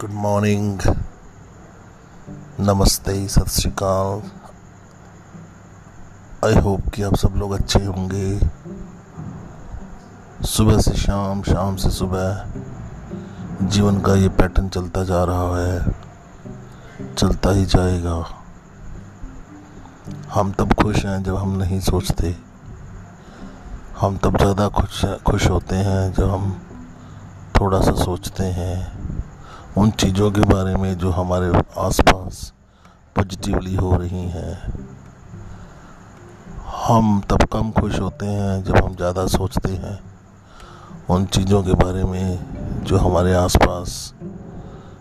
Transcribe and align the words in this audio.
Good 0.00 0.10
morning 0.10 0.80
नमस्ते, 2.60 3.28
सत 3.28 3.48
श्रीकाल। 3.48 4.22
I 6.44 6.54
hope 6.54 6.88
कि 6.88 7.02
आप 7.02 7.14
सब 7.14 7.34
लोग 7.36 7.52
अच्छे 7.52 7.84
होंगे। 7.84 8.38
सुबह 10.46 10.78
से 10.78 10.94
शाम 10.96 11.42
शाम 11.42 11.76
से 11.76 11.90
सुबह 11.90 12.44
जीवन 13.62 14.00
का 14.00 14.14
ये 14.14 14.28
पैटर्न 14.28 14.68
चलता 14.68 15.04
जा 15.04 15.24
रहा 15.24 15.58
है। 15.58 15.94
चलता 17.14 17.50
ही 17.50 17.64
जाएगा। 17.66 18.24
हम 20.34 20.52
तब 20.52 20.72
खुश 20.72 21.04
हैं 21.04 21.22
जब 21.22 21.36
हम 21.36 21.56
नहीं 21.56 21.80
सोचते। 21.80 22.36
हम 24.00 24.16
तब 24.16 24.36
ज़्यादा 24.36 24.68
खुश 24.68 25.04
खुश 25.26 25.50
होते 25.50 25.76
हैं 25.76 26.12
जब 26.12 26.30
हम 26.30 26.60
थोड़ा 27.60 27.80
सा 27.80 27.92
सोचते 28.04 28.44
हैं। 28.44 29.19
उन 29.78 29.90
चीज़ों 29.90 30.30
के 30.30 30.40
बारे 30.44 30.74
में 30.76 30.96
जो 30.98 31.10
हमारे 31.10 31.48
आसपास 31.78 32.52
पॉजिटिवली 33.16 33.74
हो 33.74 33.96
रही 33.96 34.22
हैं। 34.28 34.54
हम 36.86 37.20
तब 37.30 37.42
कम 37.52 37.70
खुश 37.70 37.98
होते 38.00 38.26
हैं 38.26 38.62
जब 38.64 38.76
हम 38.76 38.94
ज़्यादा 38.96 39.26
सोचते 39.26 39.72
हैं। 39.72 39.98
उन 41.10 41.24
चीज़ों 41.26 41.62
के 41.62 41.74
बारे 41.74 42.04
में 42.04 42.84
जो 42.84 42.96
हमारे 42.98 43.34
आसपास 43.34 43.88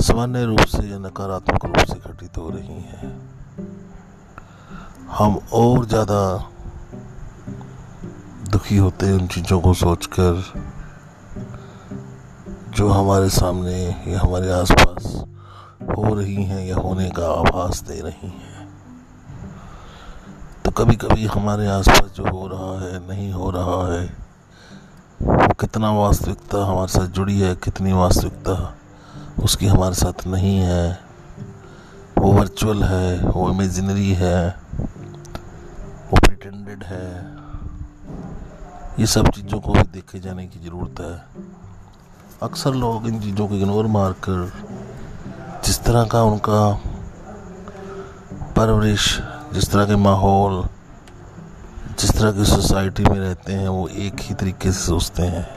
सामान्य 0.00 0.44
रूप 0.44 0.64
से 0.68 0.86
या 0.88 0.98
नकारात्मक 0.98 1.64
रूप 1.64 1.78
से 1.86 1.98
घटित 2.10 2.38
हो 2.38 2.48
रही 2.50 2.80
हैं। 2.82 3.12
हम 5.08 5.38
और 5.52 5.86
ज़्यादा 5.86 6.22
दुखी 8.52 8.76
होते 8.76 9.06
हैं 9.06 9.14
उन 9.14 9.26
चीज़ों 9.26 9.60
को 9.60 9.74
सोचकर। 9.74 10.42
जो 12.82 12.88
हमारे 12.88 13.28
सामने 13.30 13.72
या 14.10 14.20
हमारे 14.20 14.50
आसपास 14.52 15.04
हो 15.88 16.14
रही 16.14 16.44
हैं 16.44 16.64
या 16.66 16.76
होने 16.76 17.08
का 17.10 17.26
आभास 17.32 17.82
दे 17.88 17.98
रही 18.00 18.28
हैं 18.28 18.66
तो 20.64 20.70
कभी 20.70 20.96
कभी 20.96 21.26
हमारे 21.26 21.66
आसपास 21.68 22.10
जो 22.16 22.24
हो 22.24 22.46
रहा 22.48 22.72
है, 22.80 22.98
नहीं 23.08 23.30
हो 23.32 23.50
रहा 23.50 23.76
है 23.92 24.02
वो 25.20 25.54
कितना 25.60 25.90
वास्तविकता 25.92 26.64
हमारे 26.66 26.92
साथ 26.92 27.06
जुड़ी 27.14 27.38
है, 27.40 27.54
कितनी 27.54 27.92
वास्तविकता 27.92 28.74
उसकी 29.44 29.66
हमारे 29.66 29.94
साथ 29.94 30.26
नहीं 30.26 30.58
है, 30.58 30.98
वो 32.18 32.32
वर्चुअल 32.32 32.82
है, 32.84 33.18
वो 33.22 33.50
इमेजिनरी 33.50 34.12
है, 34.14 34.48
वो 36.10 36.18
प्रिटेंडेड 36.18 36.84
है, 36.84 37.08
ये 38.98 39.06
सब 39.06 39.30
चीज़ों 39.30 39.60
को 39.60 39.72
भी 39.72 39.82
देखे 39.92 40.20
जाने 40.20 40.46
की 40.46 40.64
ज़रूरत 40.64 41.00
है। 41.00 41.70
अक्सर 42.42 42.74
लोग 42.74 43.08
इन 43.08 43.20
चीज़ों 43.20 43.48
को 43.48 43.54
इग्नोर 43.54 43.86
मार 43.86 44.12
कर 44.12 44.52
जिस 45.64 45.80
तरह 45.84 46.04
का 46.04 46.22
उनका 46.22 46.80
परवरिश, 48.56 49.20
जिस 49.54 49.70
तरह 49.70 49.84
के 49.84 49.96
माहौल, 49.96 50.68
जिस 52.00 52.10
तरह 52.10 52.32
की 52.32 52.44
सोसाइटी 52.44 53.04
में 53.04 53.18
रहते 53.18 53.52
हैं, 53.52 53.68
वो 53.68 53.88
एक 53.88 54.16
ही 54.20 54.34
तरीके 54.34 54.72
से 54.72 54.86
सोचते 54.86 55.22
हैं। 55.22 55.48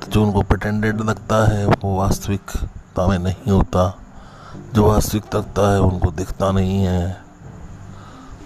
तो 0.00 0.12
जो 0.12 0.24
उनको 0.24 0.42
प्रटेंडेड 0.42 1.00
लगता 1.00 1.48
है, 1.48 1.66
वो 1.66 1.96
वास्तविकता 1.96 3.06
में 3.06 3.18
नहीं 3.18 3.52
होता। 3.52 3.98
जो 4.74 4.84
वास्तविक 4.84 5.34
लगता 5.34 5.72
है, 5.72 5.80
उनको 5.80 6.10
दिखता 6.10 6.50
नहीं 6.50 6.84
है। 6.84 7.22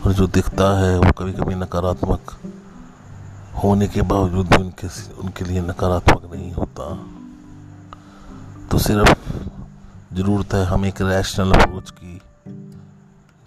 और 0.07 0.13
जो 0.13 0.27
दिखता 0.27 0.79
है, 0.79 0.99
वो 0.99 1.13
कभी 1.13 1.33
कभी 1.33 1.55
नकारात्मक 1.55 2.21
होने 3.63 3.89
के 3.89 4.03
बावजूद 4.03 4.47
भी 4.47 4.63
उनके 4.63 5.13
उनके 5.13 5.45
लिए 5.45 5.61
नकारात्मक 5.61 6.35
नहीं 6.35 6.53
होता। 6.53 7.07
तो 8.69 8.79
सिर्फ़ 8.79 9.33
ज़रूरत 10.15 10.55
है 10.55 10.65
हम 10.65 10.87
एक 10.87 11.03
रैशनल 11.03 11.53
अप्रोच 11.53 11.91
की, 11.91 12.21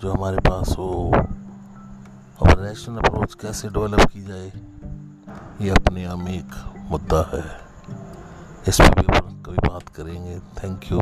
जो 0.01 0.13
हमारे 0.13 0.37
पास 0.37 0.69
हो। 0.69 1.11
और 2.39 2.61
रैशनल 2.61 2.97
अप्रोच 2.97 3.33
कैसे 3.33 3.67
डेवलप 3.67 3.99
की 3.99 4.23
जाए, 4.23 4.51
ये 5.61 5.69
अपने 5.69 6.05
आप 6.05 6.17
में 6.17 6.33
एक 6.33 6.73
मुद्दा 6.91 7.31
है। 7.33 7.43
इस 8.67 8.81
पर 8.81 8.89
भी 8.89 9.03
कभी 9.43 9.69
बात 9.69 9.89
करेंगे। 9.89 10.39
Thank 10.39 10.91
you 10.91 10.99